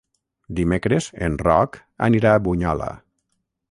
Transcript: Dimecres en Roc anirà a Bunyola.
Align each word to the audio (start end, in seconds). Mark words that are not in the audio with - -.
Dimecres 0.59 1.11
en 1.29 1.37
Roc 1.43 1.79
anirà 2.09 2.35
a 2.39 2.43
Bunyola. 2.49 2.93